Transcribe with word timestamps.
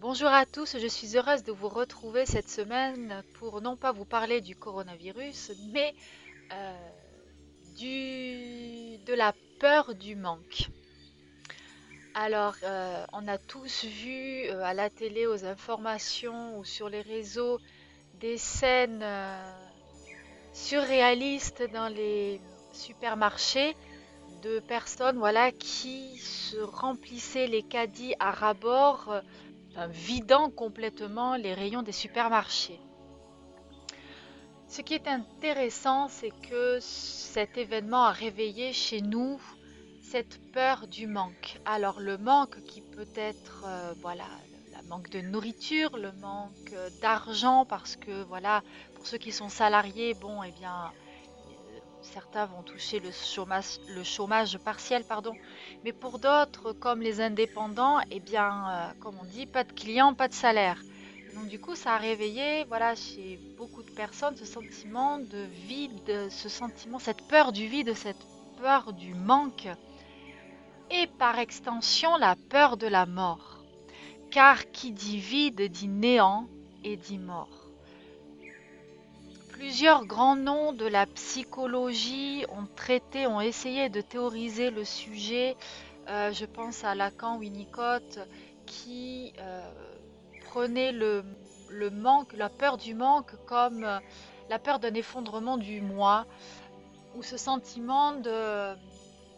Bonjour 0.00 0.28
à 0.28 0.44
tous, 0.44 0.76
je 0.78 0.86
suis 0.86 1.16
heureuse 1.16 1.42
de 1.42 1.52
vous 1.52 1.70
retrouver 1.70 2.26
cette 2.26 2.50
semaine 2.50 3.22
pour 3.38 3.62
non 3.62 3.76
pas 3.76 3.92
vous 3.92 4.04
parler 4.04 4.42
du 4.42 4.54
coronavirus, 4.54 5.52
mais 5.72 5.94
euh, 6.52 6.72
de 9.06 9.14
la 9.14 9.32
peur 9.58 9.94
du 9.94 10.14
manque. 10.14 10.68
Alors, 12.12 12.56
euh, 12.62 13.06
on 13.14 13.26
a 13.26 13.38
tous 13.38 13.86
vu 13.86 14.44
euh, 14.44 14.62
à 14.62 14.74
la 14.74 14.90
télé, 14.90 15.26
aux 15.26 15.46
informations 15.46 16.58
ou 16.58 16.64
sur 16.64 16.90
les 16.90 17.00
réseaux 17.00 17.58
des 18.20 18.36
scènes 18.36 19.04
surréalistes 20.52 21.62
dans 21.72 21.88
les 21.88 22.38
supermarchés 22.74 23.74
de 24.42 24.60
personnes 24.60 25.16
voilà, 25.16 25.52
qui 25.52 26.18
se 26.18 26.58
remplissaient 26.58 27.46
les 27.46 27.62
caddies 27.62 28.14
à 28.20 28.30
rabord 28.30 29.22
vidant 29.88 30.50
complètement 30.50 31.36
les 31.36 31.54
rayons 31.54 31.82
des 31.82 31.92
supermarchés. 31.92 32.80
Ce 34.68 34.82
qui 34.82 34.94
est 34.94 35.06
intéressant, 35.06 36.08
c'est 36.08 36.32
que 36.48 36.78
cet 36.80 37.56
événement 37.56 38.04
a 38.04 38.12
réveillé 38.12 38.72
chez 38.72 39.00
nous 39.00 39.40
cette 40.02 40.40
peur 40.52 40.86
du 40.86 41.06
manque. 41.06 41.60
Alors 41.64 42.00
le 42.00 42.18
manque 42.18 42.62
qui 42.64 42.80
peut 42.80 43.08
être, 43.14 43.64
euh, 43.66 43.94
voilà, 44.00 44.26
le 44.82 44.88
manque 44.88 45.10
de 45.10 45.20
nourriture, 45.20 45.96
le 45.96 46.12
manque 46.12 46.74
d'argent, 47.00 47.64
parce 47.64 47.96
que 47.96 48.22
voilà, 48.24 48.62
pour 48.94 49.06
ceux 49.06 49.18
qui 49.18 49.32
sont 49.32 49.48
salariés, 49.48 50.14
bon, 50.14 50.42
eh 50.42 50.52
bien, 50.52 50.92
certains 52.06 52.46
vont 52.46 52.62
toucher 52.62 53.00
le 53.00 54.04
chômage, 54.04 54.58
partiel, 54.58 55.04
pardon. 55.04 55.32
Mais 55.84 55.92
pour 55.92 56.18
d'autres, 56.18 56.72
comme 56.72 57.00
les 57.00 57.20
indépendants, 57.20 57.98
eh 58.10 58.20
bien, 58.20 58.70
euh, 58.70 58.92
comme 59.00 59.16
on 59.20 59.24
dit, 59.24 59.46
pas 59.46 59.64
de 59.64 59.72
clients, 59.72 60.14
pas 60.14 60.28
de 60.28 60.34
salaire. 60.34 60.80
Donc 61.34 61.48
du 61.48 61.58
coup, 61.58 61.74
ça 61.74 61.94
a 61.94 61.98
réveillé, 61.98 62.64
voilà, 62.64 62.94
chez 62.94 63.38
beaucoup 63.58 63.82
de 63.82 63.90
personnes, 63.90 64.36
ce 64.36 64.46
sentiment 64.46 65.18
de 65.18 65.44
vide, 65.66 66.30
ce 66.30 66.48
sentiment, 66.48 66.98
cette 66.98 67.28
peur 67.28 67.52
du 67.52 67.66
vide, 67.66 67.92
cette 67.94 68.24
peur 68.58 68.94
du 68.94 69.12
manque, 69.12 69.68
et 70.90 71.06
par 71.18 71.38
extension 71.38 72.16
la 72.16 72.36
peur 72.48 72.78
de 72.78 72.86
la 72.86 73.04
mort. 73.04 73.64
Car 74.30 74.70
qui 74.70 74.92
dit 74.92 75.18
vide 75.18 75.60
dit 75.70 75.88
néant 75.88 76.48
et 76.84 76.96
dit 76.96 77.18
mort. 77.18 77.65
Plusieurs 79.56 80.04
grands 80.04 80.36
noms 80.36 80.74
de 80.74 80.84
la 80.84 81.06
psychologie 81.06 82.44
ont 82.50 82.66
traité, 82.76 83.26
ont 83.26 83.40
essayé 83.40 83.88
de 83.88 84.02
théoriser 84.02 84.70
le 84.70 84.84
sujet. 84.84 85.56
Euh, 86.10 86.30
je 86.30 86.44
pense 86.44 86.84
à 86.84 86.94
Lacan, 86.94 87.38
Winnicott, 87.38 88.18
qui 88.66 89.32
euh, 89.38 89.66
prenait 90.50 90.92
le, 90.92 91.24
manque, 91.90 92.34
la 92.34 92.50
peur 92.50 92.76
du 92.76 92.94
manque 92.94 93.32
comme 93.46 93.84
euh, 93.84 93.98
la 94.50 94.58
peur 94.58 94.78
d'un 94.78 94.92
effondrement 94.92 95.56
du 95.56 95.80
moi, 95.80 96.26
ou 97.14 97.22
ce 97.22 97.38
sentiment 97.38 98.12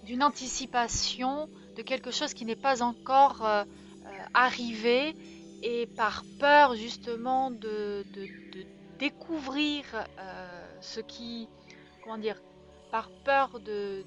d'une 0.03 0.25
anticipation 0.25 1.49
de 1.77 1.83
quelque 1.83 2.11
chose 2.11 2.35
qui 2.35 2.45
n'est 2.45 2.57
pas 2.57 2.83
encore 2.83 3.47
arrivé, 4.35 5.15
et 5.63 5.87
par 5.87 6.25
peur 6.41 6.75
justement 6.75 7.53
de 7.53 8.05
découvrir 8.99 9.85
euh, 9.95 10.77
ce 10.81 11.01
qui, 11.01 11.49
comment 12.03 12.19
dire, 12.19 12.41
par 12.91 13.11
peur 13.25 13.61
de, 13.61 14.05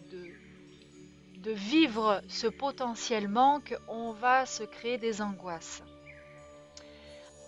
vivre 1.45 2.21
ce 2.27 2.47
potentiel 2.47 3.27
manque, 3.27 3.75
on 3.87 4.11
va 4.11 4.45
se 4.45 4.63
créer 4.63 4.97
des 4.97 5.21
angoisses. 5.21 5.83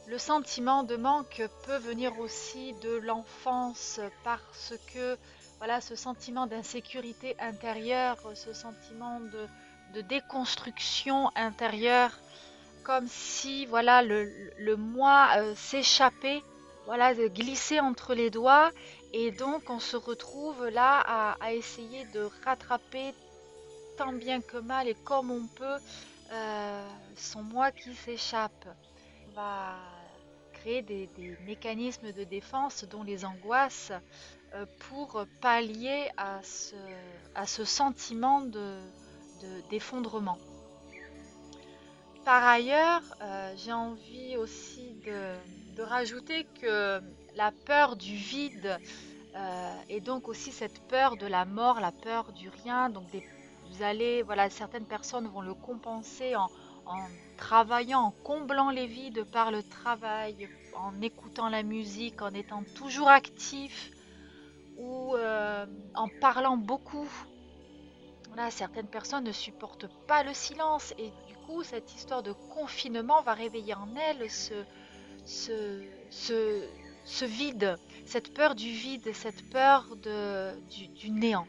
Le 0.08 0.18
sentiment 0.18 0.84
de 0.84 0.96
manque 0.96 1.42
peut 1.66 1.78
venir 1.78 2.20
aussi 2.20 2.74
de 2.82 2.96
l'enfance 2.98 4.02
parce 4.24 4.74
que 4.94 5.18
voilà 5.60 5.80
ce 5.80 5.96
sentiment 5.96 6.46
d'insécurité 6.46 7.38
intérieure, 7.40 8.18
ce 8.36 8.54
sentiment 8.54 9.22
de, 9.22 9.48
de, 9.94 10.02
déconstruction 10.02 11.32
intérieure, 11.36 12.12
comme 12.84 13.08
si 13.08 13.66
voilà 13.68 14.02
le, 14.02 14.30
le 14.58 14.76
moi 14.76 15.30
euh, 15.38 15.56
s'échappait 15.56 16.44
voilà, 16.86 17.14
de 17.14 17.28
glisser 17.28 17.80
entre 17.80 18.14
les 18.14 18.30
doigts. 18.30 18.72
Et 19.14 19.32
donc, 19.32 19.70
on 19.70 19.80
se 19.80 19.96
retrouve 19.96 20.68
là 20.68 21.36
à, 21.40 21.54
essayer 21.54 22.06
de 22.14 22.30
rattraper 22.44 23.14
tant 23.98 24.12
bien 24.12 24.42
que 24.42 24.58
mal 24.58 24.88
et 24.88 24.96
comme 24.96 25.30
on 25.30 25.46
peut 25.48 25.78
euh, 26.32 26.88
son 27.16 27.44
moi 27.44 27.72
qui 27.72 27.94
s'échappe. 27.94 28.68
On 29.30 29.36
va 29.36 29.76
créer 30.54 30.82
des, 30.82 31.10
mécanismes 31.46 32.12
de 32.12 32.24
défense, 32.24 32.86
dont 32.86 33.04
les 33.04 33.26
angoisses, 33.26 33.92
euh, 34.54 34.66
pour 34.90 35.26
pallier 35.42 36.10
à 36.18 36.42
ce, 36.44 37.66
sentiment 37.66 38.42
d'effondrement. 39.70 40.38
De, 40.38 41.00
Par 42.24 42.44
ailleurs, 42.44 43.02
euh, 43.22 43.54
j'ai 43.58 43.74
envie 43.74 44.38
aussi 44.38 44.96
de 45.06 45.36
de 45.76 45.82
rajouter 45.82 46.46
que 46.62 47.02
la 47.36 47.52
peur 47.66 47.96
du 47.96 48.16
vide 48.16 48.80
euh, 49.36 49.76
et 49.90 50.00
donc 50.00 50.28
aussi 50.28 50.52
cette 50.52 50.80
peur 50.88 51.18
de 51.18 51.26
la 51.26 51.46
mort, 51.46 51.80
la 51.80 51.92
peur 51.92 52.32
du 52.34 52.50
rien. 52.50 52.90
Donc 52.90 53.06
vous 53.70 53.82
allez, 53.84 54.22
voilà, 54.22 54.50
certaines 54.50 54.86
personnes 54.86 55.28
vont 55.28 55.42
le 55.42 55.54
compenser 55.54 56.36
en, 56.36 56.50
travaillant, 57.38 58.02
en 58.02 58.12
comblant 58.24 58.70
les 58.70 58.86
vides 58.86 59.24
par 59.24 59.52
le 59.52 59.64
travail, 59.64 60.50
en 60.76 61.02
écoutant 61.02 61.50
la 61.50 61.64
musique, 61.64 62.22
en 62.22 62.34
étant 62.34 62.64
toujours 62.76 63.10
actif 63.10 63.90
ou 64.78 65.16
euh, 65.16 65.66
en 65.96 66.08
parlant 66.22 66.58
beaucoup. 66.58 67.10
Voilà, 68.28 68.52
certaines 68.52 68.88
personnes 68.88 69.24
ne 69.24 69.32
supportent 69.32 69.90
pas 70.08 70.24
le 70.24 70.34
silence 70.34 70.94
et 70.98 71.12
du 71.28 71.36
coup 71.46 71.64
cette 71.64 71.94
histoire 71.94 72.24
de 72.24 72.34
confinement 72.54 73.22
va 73.22 73.34
réveiller 73.34 73.76
en 73.76 73.96
elles 73.96 74.30
ce, 74.30 74.54
ce, 75.26 77.26
vide, 77.26 77.78
cette 78.06 78.34
peur 78.34 78.56
du 78.56 78.70
vide, 78.70 79.14
cette 79.14 79.50
peur 79.50 79.96
du, 79.96 81.12
néant. 81.12 81.48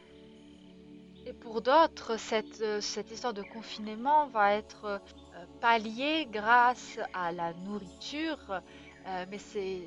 Et 1.25 1.33
pour 1.33 1.61
d'autres, 1.61 2.17
cette, 2.17 3.11
histoire 3.11 3.33
de 3.33 3.41
confinement 3.41 4.27
va 4.27 4.53
être 4.53 4.85
euh, 4.85 4.99
palliée 5.59 6.27
grâce 6.31 6.99
à 7.13 7.31
la 7.31 7.53
nourriture. 7.53 8.61
Euh, 9.07 9.25
mais 9.29 9.39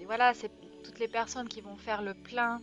voilà, 0.06 0.34
c'est 0.34 0.50
toutes 0.82 0.98
les 0.98 1.08
personnes 1.08 1.48
qui 1.48 1.60
vont 1.60 1.76
faire 1.76 2.02
le 2.02 2.14
plein 2.14 2.60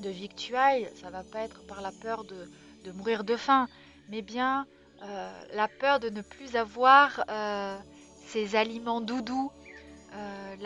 de 0.00 0.10
victuailles, 0.10 0.90
ça 0.96 1.10
va 1.10 1.22
pas 1.22 1.40
être 1.40 1.64
par 1.66 1.80
la 1.80 1.92
peur 1.92 2.24
de, 2.24 2.50
de 2.84 2.90
mourir 2.90 3.22
de 3.22 3.36
faim, 3.36 3.68
mais 4.08 4.22
bien 4.22 4.66
euh, 5.04 5.30
la 5.52 5.68
peur 5.68 6.00
de 6.00 6.08
ne 6.08 6.20
plus 6.20 6.56
avoir 6.56 7.24
ces 8.26 8.56
aliments 8.56 9.00
doudous 9.00 9.52
euh, 10.14 10.56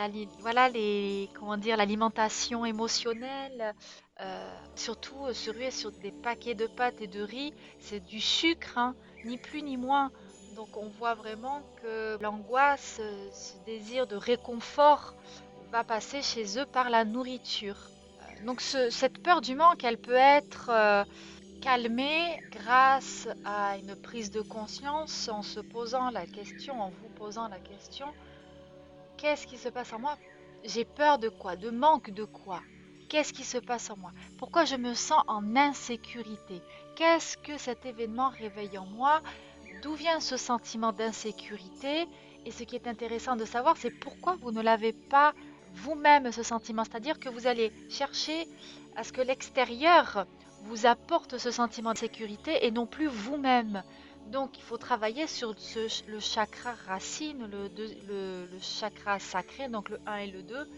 voilà 0.40 0.68
les 0.68 1.28
comment 1.34 1.56
dire 1.56 1.76
l'alimentation 1.76 2.64
émotionnelle 2.64 3.74
euh, 4.20 4.50
surtout 4.74 5.26
euh, 5.26 5.32
se 5.32 5.50
ruer 5.50 5.70
sur 5.70 5.90
des 5.92 6.12
paquets 6.12 6.54
de 6.54 6.66
pâtes 6.66 7.00
et 7.00 7.06
de 7.06 7.22
riz 7.22 7.54
c'est 7.78 8.04
du 8.04 8.20
sucre 8.20 8.76
hein, 8.76 8.94
ni 9.24 9.38
plus 9.38 9.62
ni 9.62 9.76
moins. 9.76 10.10
Donc 10.56 10.76
on 10.76 10.88
voit 10.88 11.14
vraiment 11.14 11.62
que 11.82 12.20
l'angoisse 12.20 13.00
ce 13.32 13.64
désir 13.64 14.06
de 14.06 14.16
réconfort 14.16 15.14
va 15.70 15.84
passer 15.84 16.22
chez 16.22 16.58
eux 16.58 16.66
par 16.66 16.90
la 16.90 17.04
nourriture. 17.04 17.76
Donc 18.44 18.60
cette 18.60 19.22
peur 19.22 19.40
du 19.40 19.54
manque, 19.54 19.84
elle 19.84 19.98
peut 19.98 20.12
être 20.12 20.70
euh, 20.70 21.04
calmée 21.60 22.40
grâce 22.50 23.28
à 23.44 23.76
une 23.78 23.96
prise 23.96 24.30
de 24.30 24.40
conscience 24.40 25.28
en 25.28 25.42
se 25.42 25.60
posant 25.60 26.10
la 26.10 26.26
question, 26.26 26.80
en 26.80 26.90
vous 26.90 27.08
posant 27.16 27.48
la 27.48 27.58
question, 27.58 28.06
qu'est-ce 29.18 29.46
qui 29.46 29.58
se 29.58 29.68
passe 29.68 29.92
en 29.92 29.98
moi? 29.98 30.16
J'ai 30.64 30.84
peur 30.84 31.18
de 31.18 31.28
quoi? 31.28 31.56
De 31.56 31.70
manque 31.70 32.10
de 32.10 32.24
quoi? 32.24 32.62
Qu'est-ce 33.08 33.32
qui 33.32 33.44
se 33.44 33.58
passe 33.58 33.90
en 33.90 33.96
moi? 33.96 34.12
Pourquoi 34.38 34.64
je 34.64 34.76
me 34.76 34.94
sens 34.94 35.22
en 35.26 35.56
insécurité? 35.56 36.62
Qu'est-ce 36.96 37.36
que 37.36 37.58
cet 37.58 37.84
événement 37.84 38.28
réveille 38.30 38.78
en 38.78 38.86
moi? 38.86 39.20
D'où 39.82 39.94
vient 39.94 40.20
ce 40.20 40.36
sentiment 40.36 40.92
d'insécurité? 40.92 42.06
Et 42.46 42.50
ce 42.50 42.62
qui 42.64 42.76
est 42.76 42.86
intéressant 42.86 43.36
de 43.36 43.44
savoir, 43.44 43.76
c'est 43.76 43.90
pourquoi 43.90 44.36
vous 44.36 44.52
ne 44.52 44.62
l'avez 44.62 44.92
pas 44.92 45.34
vous-même 45.74 46.32
ce 46.32 46.42
sentiment? 46.42 46.84
C'est-à-dire 46.84 47.18
que 47.18 47.28
vous 47.28 47.46
allez 47.46 47.72
chercher 47.90 48.46
à 48.96 49.04
ce 49.04 49.12
que 49.12 49.20
l'extérieur 49.20 50.26
vous 50.64 50.86
apporte 50.86 51.38
ce 51.38 51.50
sentiment 51.50 51.92
de 51.92 51.98
sécurité 51.98 52.66
et 52.66 52.70
non 52.70 52.86
plus 52.86 53.06
vous-même. 53.06 53.82
Donc 54.28 54.58
il 54.58 54.62
faut 54.62 54.76
travailler 54.76 55.26
sur 55.26 55.54
le 56.06 56.20
chakra 56.20 56.74
racine, 56.86 57.50
le, 57.50 58.46
chakra 58.60 59.18
sacré, 59.18 59.68
donc 59.68 59.88
le 59.88 59.98
1 60.06 60.16
et 60.16 60.26
le 60.26 60.42
2, 60.42 60.68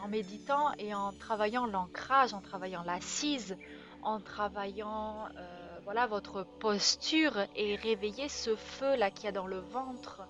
en 0.00 0.08
méditant 0.08 0.72
et 0.78 0.94
en 0.94 1.12
travaillant 1.12 1.66
l'ancrage, 1.66 2.34
en 2.34 2.40
travaillant 2.40 2.84
l'assise, 2.84 3.56
en 4.02 4.20
travaillant 4.20 5.26
euh, 5.36 5.78
voilà 5.82 6.06
votre 6.06 6.44
posture 6.60 7.36
et 7.56 7.74
réveiller 7.74 8.28
ce 8.28 8.54
feu 8.54 8.94
là 8.94 9.10
qu'il 9.10 9.24
y 9.24 9.28
a 9.28 9.32
dans 9.32 9.48
le 9.48 9.58
ventre 9.58 10.22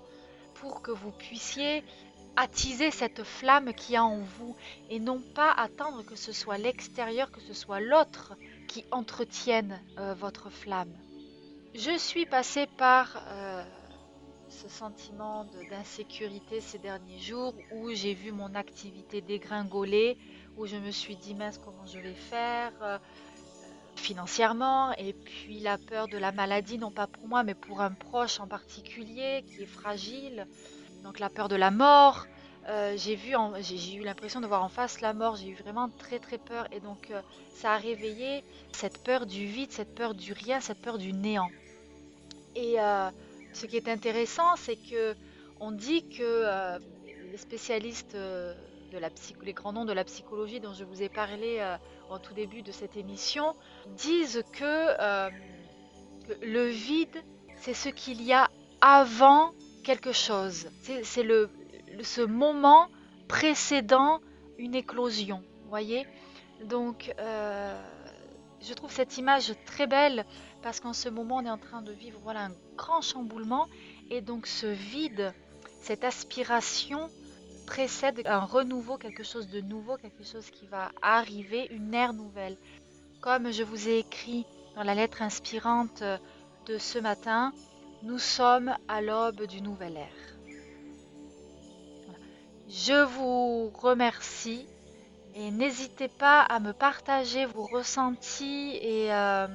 pour 0.54 0.80
que 0.80 0.90
vous 0.90 1.10
puissiez 1.10 1.84
attiser 2.36 2.90
cette 2.90 3.24
flamme 3.24 3.74
qui 3.74 3.94
a 3.96 4.04
en 4.04 4.20
vous 4.20 4.56
et 4.88 5.00
non 5.00 5.20
pas 5.34 5.52
attendre 5.52 6.02
que 6.02 6.16
ce 6.16 6.32
soit 6.32 6.56
l'extérieur, 6.56 7.30
que 7.30 7.40
ce 7.40 7.52
soit 7.52 7.80
l'autre 7.80 8.36
qui 8.68 8.86
entretienne 8.90 9.78
euh, 9.98 10.14
votre 10.14 10.48
flamme. 10.48 10.94
Je 11.74 11.96
suis 11.96 12.26
passée 12.26 12.66
par 12.66 13.22
euh, 13.28 13.62
ce 14.48 14.68
sentiment 14.68 15.46
d'insécurité 15.70 16.60
ces 16.60 16.78
derniers 16.78 17.20
jours 17.20 17.54
où 17.72 17.90
j'ai 17.92 18.14
vu 18.14 18.32
mon 18.32 18.54
activité 18.54 19.20
dégringoler, 19.20 20.18
où 20.56 20.66
je 20.66 20.76
me 20.76 20.90
suis 20.90 21.16
dit 21.16 21.34
mince 21.34 21.58
comment 21.58 21.86
je 21.86 22.00
vais 22.00 22.14
faire 22.14 22.72
euh, 22.82 22.98
financièrement? 23.94 24.92
Et 24.98 25.12
puis 25.12 25.60
la 25.60 25.78
peur 25.78 26.08
de 26.08 26.18
la 26.18 26.32
maladie, 26.32 26.76
non 26.76 26.90
pas 26.90 27.06
pour 27.06 27.28
moi 27.28 27.44
mais 27.44 27.54
pour 27.54 27.80
un 27.80 27.92
proche 27.92 28.40
en 28.40 28.48
particulier 28.48 29.44
qui 29.46 29.62
est 29.62 29.66
fragile 29.66 30.46
donc 31.04 31.18
la 31.18 31.30
peur 31.30 31.48
de 31.48 31.56
la 31.56 31.70
mort. 31.70 32.26
Euh, 32.68 32.94
j'ai 32.96 33.94
eu 33.94 34.04
l'impression 34.04 34.40
de 34.40 34.46
voir 34.46 34.62
en 34.62 34.68
face 34.68 35.00
la 35.00 35.12
mort. 35.12 35.36
J'ai 35.36 35.48
eu 35.48 35.54
vraiment 35.54 35.88
très 35.98 36.18
très 36.18 36.38
peur 36.38 36.66
et 36.72 36.80
donc 36.80 37.10
euh, 37.10 37.20
ça 37.54 37.72
a 37.72 37.78
réveillé 37.78 38.44
cette 38.72 39.02
peur 39.02 39.26
du 39.26 39.46
vide, 39.46 39.72
cette 39.72 39.94
peur 39.94 40.14
du 40.14 40.32
rien, 40.32 40.60
cette 40.60 40.80
peur 40.80 40.98
du 40.98 41.12
néant. 41.12 41.48
Et 42.54 42.80
euh, 42.80 43.10
ce 43.52 43.66
qui 43.66 43.76
est 43.76 43.88
intéressant, 43.88 44.56
c'est 44.56 44.76
que 44.76 45.14
on 45.58 45.72
dit 45.72 46.08
que 46.08 46.78
les 47.30 47.36
spécialistes 47.36 48.16
de 48.16 48.98
la 48.98 49.08
les 49.42 49.52
grands 49.52 49.72
noms 49.72 49.84
de 49.84 49.92
la 49.92 50.04
psychologie 50.04 50.58
dont 50.58 50.72
je 50.72 50.84
vous 50.84 51.02
ai 51.02 51.10
parlé 51.10 51.62
au 52.10 52.18
tout 52.18 52.32
début 52.32 52.62
de 52.62 52.72
cette 52.72 52.96
émission 52.96 53.54
disent 53.88 54.42
que 54.52 55.30
le 56.42 56.66
vide, 56.66 57.22
c'est 57.56 57.74
ce 57.74 57.90
qu'il 57.90 58.22
y 58.22 58.32
a 58.32 58.48
avant 58.80 59.52
quelque 59.84 60.12
chose. 60.12 60.68
C'est 61.02 61.22
le, 61.22 61.50
ce 62.02 62.20
moment 62.20 62.88
précédant 63.28 64.20
une 64.58 64.74
éclosion, 64.74 65.42
voyez? 65.68 66.06
Donc, 66.64 67.14
euh, 67.18 67.80
je 68.60 68.74
trouve 68.74 68.92
cette 68.92 69.16
image 69.16 69.54
très 69.64 69.86
belle 69.86 70.26
parce 70.62 70.80
qu'en 70.80 70.92
ce 70.92 71.08
moment, 71.08 71.36
on 71.36 71.44
est 71.44 71.50
en 71.50 71.58
train 71.58 71.82
de 71.82 71.92
vivre 71.92 72.18
voilà, 72.22 72.46
un 72.46 72.52
grand 72.76 73.00
chamboulement 73.00 73.66
et 74.10 74.20
donc 74.20 74.46
ce 74.46 74.66
vide, 74.66 75.32
cette 75.80 76.04
aspiration 76.04 77.08
précède 77.66 78.22
un 78.26 78.40
renouveau, 78.40 78.98
quelque 78.98 79.22
chose 79.22 79.48
de 79.48 79.60
nouveau, 79.60 79.96
quelque 79.96 80.24
chose 80.24 80.50
qui 80.50 80.66
va 80.66 80.90
arriver, 81.02 81.68
une 81.70 81.94
ère 81.94 82.12
nouvelle. 82.12 82.56
Comme 83.20 83.52
je 83.52 83.62
vous 83.62 83.88
ai 83.88 83.98
écrit 83.98 84.44
dans 84.74 84.82
la 84.82 84.94
lettre 84.94 85.22
inspirante 85.22 86.02
de 86.66 86.78
ce 86.78 86.98
matin, 86.98 87.52
nous 88.02 88.18
sommes 88.18 88.74
à 88.88 89.00
l'aube 89.00 89.46
du 89.46 89.62
nouvel 89.62 89.96
ère. 89.96 90.19
Je 92.70 93.04
vous 93.04 93.70
remercie 93.70 94.64
et 95.34 95.50
n'hésitez 95.50 96.06
pas 96.06 96.42
à 96.42 96.60
me 96.60 96.72
partager 96.72 97.44
vos 97.44 97.66
ressentis 97.66 98.78
et 98.80 99.12
euh, 99.12 99.48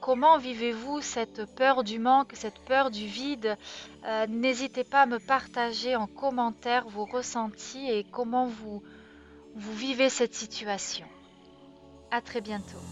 comment 0.00 0.38
vivez-vous 0.38 1.00
cette 1.00 1.44
peur 1.54 1.84
du 1.84 2.00
manque, 2.00 2.32
cette 2.34 2.58
peur 2.66 2.90
du 2.90 3.06
vide? 3.06 3.56
Euh, 4.04 4.26
n'hésitez 4.28 4.82
pas 4.82 5.02
à 5.02 5.06
me 5.06 5.20
partager 5.20 5.94
en 5.94 6.08
commentaire 6.08 6.88
vos 6.88 7.04
ressentis 7.04 7.88
et 7.88 8.04
comment 8.10 8.46
vous, 8.46 8.82
vous 9.54 9.74
vivez 9.74 10.08
cette 10.08 10.34
situation. 10.34 11.06
À 12.10 12.20
très 12.20 12.40
bientôt. 12.40 12.82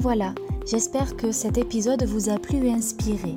voilà, 0.00 0.34
j'espère 0.66 1.14
que 1.14 1.30
cet 1.30 1.58
épisode 1.58 2.04
vous 2.04 2.30
a 2.30 2.38
plu 2.38 2.66
et 2.66 2.72
inspiré. 2.72 3.36